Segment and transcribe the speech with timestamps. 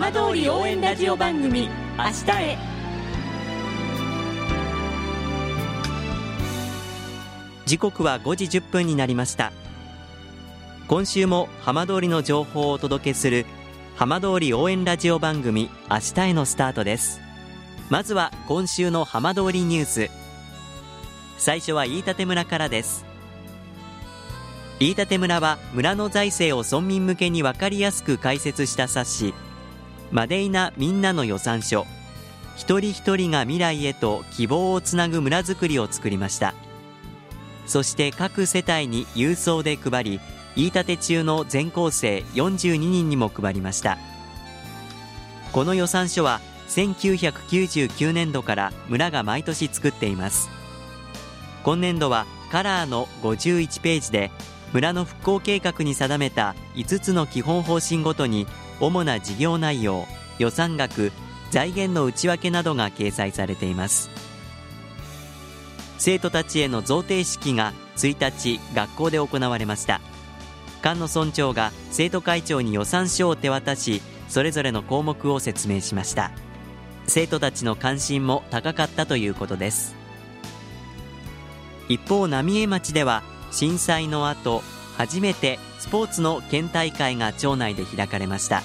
[0.00, 1.68] 浜通り応援ラジオ番組
[1.98, 2.56] 明日へ。
[7.66, 9.50] 時刻は5時1分になりました。
[10.86, 13.44] 今週も浜通りの情報をお届けする
[13.96, 17.20] 浜通り応援ラジオ番組明日へのスタートです。
[17.90, 20.10] まずは今週の浜通りニュース。
[21.38, 23.04] 最初は飯舘村からです。
[24.78, 29.47] 飯舘村は村の財政を村民向けに分かりやすく解説した冊子。
[30.10, 31.86] マデイナみんなの予算書。
[32.56, 36.54] 一人一人が未来へと希望をつなぐ村づくりを作りました。
[37.66, 40.20] そして各世帯に郵送で配り
[40.56, 43.98] 飯舘中の全校生42人にも配りました。
[45.52, 50.48] この予算書は1999年度から村が毎年作っています。
[51.62, 54.30] 今年度はカラーの51ページで
[54.72, 58.46] 村の復興計画に定めた5つの基本方針ごとに
[58.80, 60.06] 主な事業内容
[60.38, 61.12] 予算額
[61.50, 64.10] 財源の内訳などが掲載されています。
[65.98, 70.00] 生徒たちへの贈呈式が1日学校で行われました。
[70.80, 76.30] 菅野村長が生徒会長に予算書を手渡しそれぞれの項目を説明しました。
[77.08, 79.96] 生徒たちの関心も高かったということです。
[81.88, 84.62] 一方浪江町では震災の後
[84.98, 88.62] 初めてスポーツの県大会が町内で開かれました。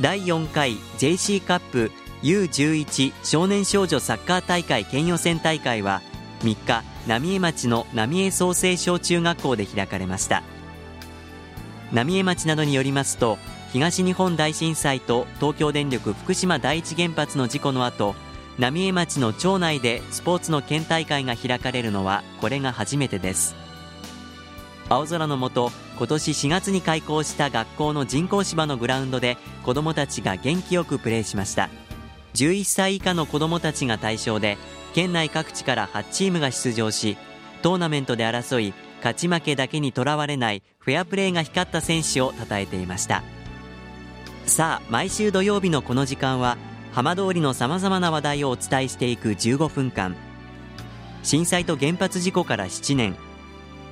[0.00, 6.00] 第4回 JC カップ U11 少年少女サッカー大会県予選大会は
[6.40, 10.42] 3日浪江町の浪江創成小中学校で開かれました。
[11.92, 13.36] 浪江町などによりますと
[13.72, 18.14] 東日本大震災と東京電力福島第一原発の事故の後
[18.58, 23.69] 浪江町の町内でスポーツの県大会が開かれるのはこれが初めてです。
[24.90, 31.70] 青空の下今年4月に開校した学校の人工芝のグラウンドで子どもたちが元気よくプレーしました。
[32.34, 34.58] 11歳以下の子どもたちが対象で
[34.92, 37.16] 県内各地から8チームが出場し
[37.62, 43.22] トーナメントで争い勝ち負けだけにとらわれないフェアプレーが光った選手を称えていました。
[44.46, 46.58] さあ毎週土曜日のこの時間は
[46.90, 50.16] 浜通りのさまざまな話題をお伝えしていく15分間。
[51.22, 53.29] 震災と原発事故から7年。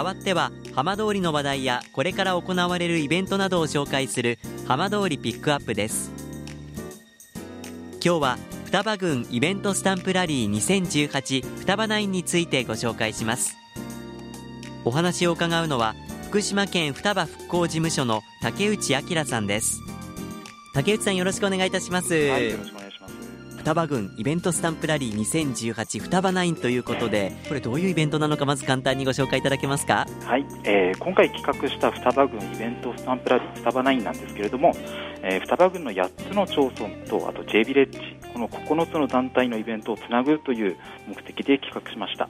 [0.00, 6.10] 代わっては浜通りの話題やこれから行われるイベントなどを紹介する浜通りピックアップです。
[8.02, 13.58] 今日は双葉郡イベントスタンプラリー2018双葉ナインについてご紹介します。
[14.86, 15.94] お話を伺うのは
[16.28, 19.80] 福島県双葉復興事務所の竹内明さんです。
[20.72, 22.56] 竹内さんよろしくお願いいたします、はい、
[23.60, 30.06] 双葉郡イベントスタンプラリー2018双葉ナインということでこれどういうイベントなのかまず簡単にご紹介いただけますか？
[30.24, 34.72] はい、えー、今回企画した双葉郡イベントスタンプラリー双葉ナインなんですけれども、
[35.22, 37.98] えー、双葉郡の8つの町村とあと J ビレッジ
[38.32, 42.28] この9つの団体のイベントをつなぐという目的で企画しました、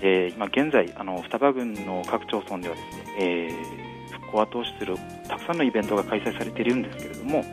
[0.00, 4.96] えー、今現在あの双葉郡の各町村ではですね、えー、復興を後押しする
[5.28, 7.44] たくさんのイベントが開催されているんですけれども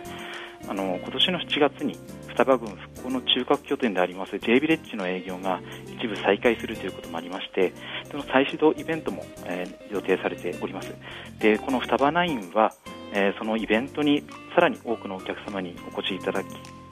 [0.69, 1.97] あの今年の7月に
[2.39, 5.59] 双葉郡復興の中核拠点であります J ビレッジの営業が
[5.93, 7.73] 一部再開するということもありまして
[8.09, 10.93] その再始動イベントも、えー、予定されております。
[11.39, 12.73] でこの双葉ナインは、
[13.13, 14.23] えー、そのイベントに
[14.55, 16.47] さらに多くのお客様にお越しいただき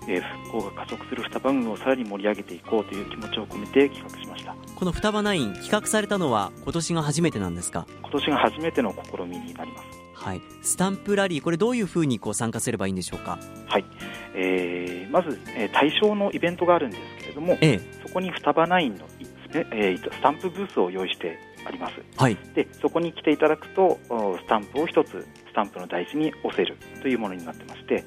[0.09, 0.19] え
[0.49, 4.53] 復興が加速する双葉郡をさらに盛り上げていこうという気持ちを込めて企画しました。
[4.75, 7.87] この双葉ナイン企画されたのは今年が初めてなんですか？
[8.01, 13.37] 今年が初めての試みになりますはい、スタンプラリー、これどういうふうにこう参加すればいいんでしょうか、
[13.67, 13.85] はい。
[14.33, 19.05] えー、まず、えー、対象のイベントがあるんですけれども、ええ、そこに双葉ナインの、
[19.53, 28.03] えー、スタンプブースを用意してあります、はい、でそこに来ていただくとスタンプを1つスタンプの台紙に押せるというものになってまして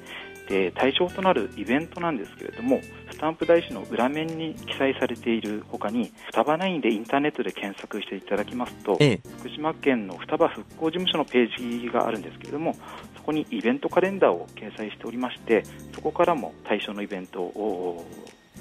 [0.51, 12.75] で対象となるイベントなんですけれどもスタンプ台紙の裏面に記載されているほかに双葉ナインでインターネットで検索していただきますと、ええ、福島県の双葉復興事務所のページがあるんですけれども
[13.15, 15.63] そこにイベントカレンダーを掲載しておりまして
[15.95, 18.05] そこからも対象のイベントを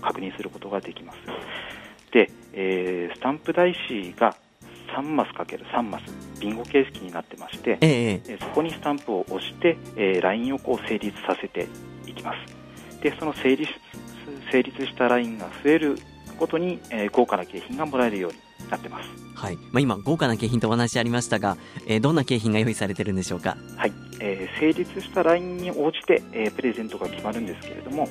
[0.01, 1.19] 確認することができます。
[2.13, 4.37] で、えー、スタンプ台紙が
[4.97, 6.03] 3マスかける3マス
[6.41, 11.67] ビンゴ形式になってまして、ええ、そこにスタンプを押して、えー、ラインをこう成立させて
[12.07, 13.01] いきます。
[13.03, 13.71] でその成立
[14.51, 15.99] 成立したラインが増える
[16.39, 18.39] ごとに、えー、豪華な景品がもらえるように
[18.71, 19.57] なってます、はい。
[19.57, 23.57] まあ、今豪華な景品とお話ありましたが、えー、どんな景品が用意されてるんでしょうか？
[23.77, 28.09] はい、えー、成立したラインに応じて、えー、プレゼントが決まるんですけれども、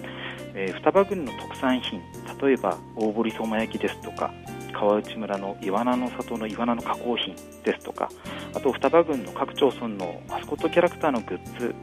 [0.54, 2.02] えー、双葉郡の特産品
[2.42, 4.34] 例えば大堀相馬焼きですとか
[4.72, 8.10] 川内村のイワナの里のイワナの加工品ですとか
[8.54, 11.76] あと双葉郡の各町村のマスコットキャラクターのグッズ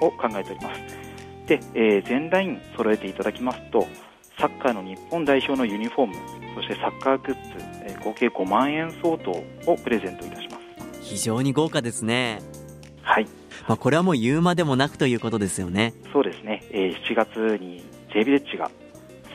[0.00, 0.80] を考えております。
[1.46, 3.86] で、えー、全ライン揃えていただきますと
[4.38, 6.14] サッカーの日本代表のユニフォーム
[6.54, 10.58] そしてサッカーグッズ、えー、合計5万円相当をプレゼントいたします。
[11.02, 12.40] 非常に豪華ですね。
[13.02, 13.26] はい、
[13.66, 15.94] まあ、これはもう言うまでもなくということですよね。
[16.12, 17.82] そうですね、えー、7月に
[18.12, 18.70] J ビレッジが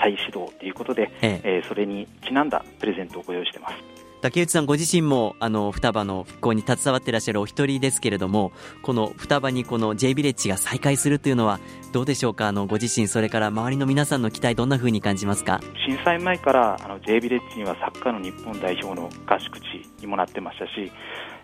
[0.03, 1.61] 再始動ということで、ええ。
[1.63, 3.75] ー、それにちなんだプレゼントをご用意してます。
[4.21, 11.59] 竹内さんご自身もあの双葉の復興に携わっていらっしゃるお一人ですけれどもこの双葉にこの J ビレッジが再開するというのは
[11.91, 12.47] どうでしょうか？
[12.47, 15.59] あのご自身それから周りの皆さんの期待どんなふうに感じますか？
[15.85, 19.63] 震災前からあの J ビレッジにはサッカーの日本代表の合宿地
[19.99, 20.89] にもなってましたし、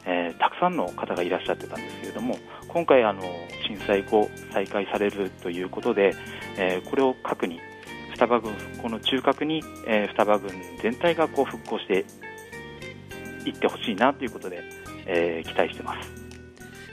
[0.05, 2.37] えー、たくさんの方がいらっしゃってたんですけれども
[2.69, 3.21] 今回あの
[3.67, 6.15] 震災後再開されるということで、
[6.57, 7.59] えー、これを核に
[8.19, 10.51] 双葉郡復興の中核に、えー、双葉郡
[10.83, 12.05] 全体がこう復興して
[13.45, 14.61] いってほしいなということで、
[15.05, 16.11] えー、期待してます。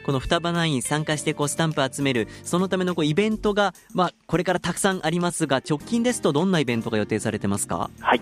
[0.04, 7.90] この双葉ナイン参加してこうスタンプ集めるそのためのこうイベントが、まあ、これからたくさんありますが直近ですとどんなイベントが予定されてますか？
[8.00, 8.20] はい。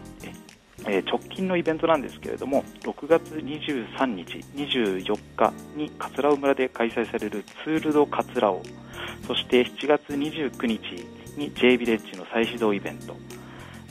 [0.86, 8.62] えー、直近のイベントなんですけれども6月23日、24日に桂尾村で開催されるツールド桂尾。
[9.26, 10.80] そして7月29日
[11.36, 13.16] に J ビレッジの再始動イベント、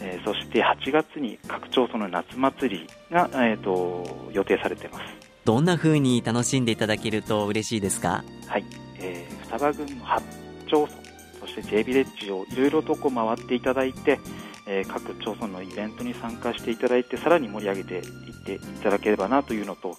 [0.01, 5.03] えー、そして8月に各町村の夏祭りが、えーと、予定されています。
[5.45, 8.23] どんな風に楽しんでいただけると嬉しいですか？
[8.47, 8.65] はい、
[8.99, 10.21] えー、双葉郡の8
[10.67, 10.93] 町村
[11.41, 14.19] そして J ビレッジをいろいろとこう回っていただいて、
[14.65, 18.03] えー、各町村のイベントに参加していただいてさらに盛り上げていっ
[18.45, 19.97] ていただければなというのと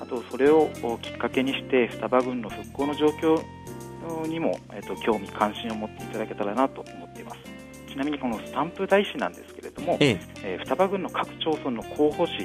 [0.00, 0.70] あとそれを
[1.02, 3.42] きっかけにして双葉郡の復興の状況
[4.26, 7.38] にも、えーと、興味関心を持っていただけたらなと思っています。
[7.88, 10.20] ちなみにこのスタンプ台紙なんですけれども、ええ。
[10.42, 12.38] えー、双葉郡の各町村の候補紙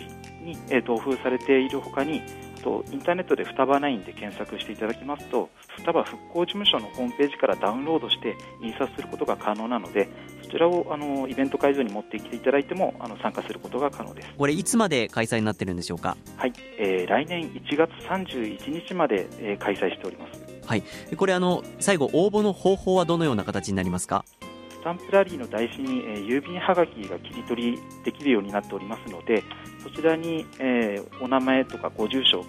[0.43, 2.21] に、えー、同封されているほかに
[2.59, 10.09] とインターネットで双葉ナインで検索していただきますと双葉復興事務所のホームページからダウンロードして印刷することが可能なので
[10.43, 14.29] そちらをあのイベント会場に持ってきていただいてもあの参加することが可能です。
[14.37, 16.17] これいつまで開催になってるんでしょうか？
[16.37, 20.83] はい、えー、来年1月31日まで、えー、開催しておりますはい。
[21.17, 24.23] これあの最後応募の方法はどのような形になりますか？
[24.69, 29.43] スタンプラリーの台紙に、えー、郵便はがきが切り取りできるようになっておりますので
[29.83, 32.45] そちらに、えー、お名前とかご住所を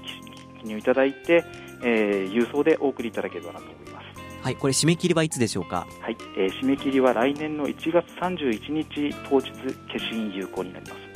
[0.62, 1.44] 記入いただいて、
[1.82, 4.44] えー、郵送でお送りいただければなと思います。
[4.44, 4.56] はい。
[4.56, 5.86] これ締め切りはいつでしょうか？
[6.00, 9.50] はい、えー、締め切りは来年の1月31日当日
[9.98, 11.09] 消印有効になります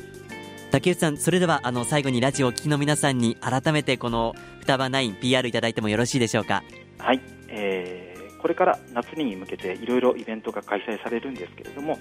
[0.75, 6.63] 竹内さんそれではあの最後にラジオを聴きの皆さんに改めてこの双葉ナイン PR いただいてもよろしいでしょうか？
[6.97, 11.97] はい、えー、これから夏に向けていろいろイベントが開催されるんですけれども、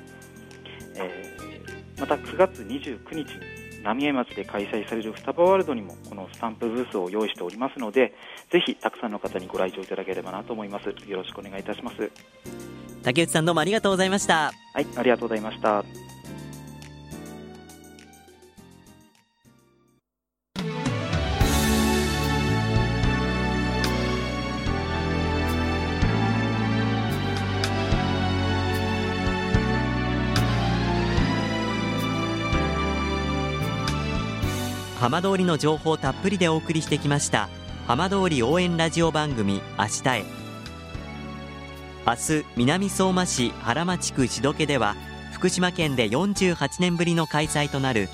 [0.96, 8.12] えー、また9月29日に浪江町で開催される双葉ワールドにもこのスタンプブースを用意しておりますので
[8.50, 10.88] ぜひたくさんの方にご来場いただければなと思います。
[11.08, 12.10] よろしくお願いいたします。
[13.04, 14.52] 竹内さんどうもありがとうございました。
[14.72, 15.84] はいありがとうございました
[35.04, 37.50] 浜通りの情報たっぷりでお送りしてきました。
[37.86, 40.24] 浜通り応援ラジオ番組明日へ。
[42.06, 44.96] 明日南相馬市原町区志けでは
[45.34, 48.08] 福島県で48年ぶりの開催となる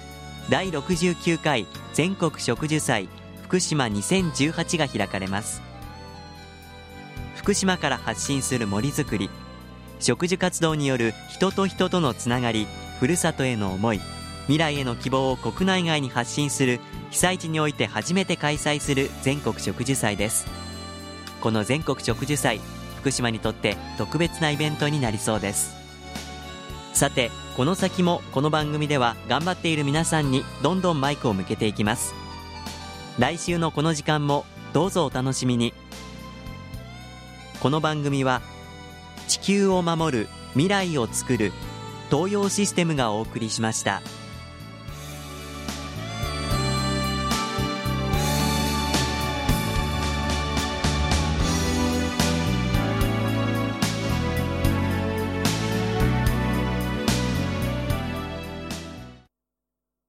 [0.48, 3.08] 第69回全国植樹祭
[3.44, 5.62] 福島2018が開かれます。
[7.36, 9.30] 福島から発信する森づくり
[10.00, 12.66] 植樹活動による人と人とのつながり
[12.98, 14.00] ふるさとへの思い
[14.42, 16.80] 未来への希望を国内外に発信する
[17.10, 20.46] 被災地において初めて開催する全国植樹祭です。
[21.40, 22.60] この全国植樹祭
[23.00, 25.74] 福島にとって特別なイベントになりそうです。
[26.92, 32.14] さてこの先もこの番組では頑張っている皆さんにどんどんマイクを向けていきます。
[33.18, 35.74] 来週のこの時間もどうぞお楽しみに。
[37.60, 38.40] この番組は
[39.28, 41.52] 地球を守る未来をつくる
[42.10, 44.02] 東洋システムがお送りしました。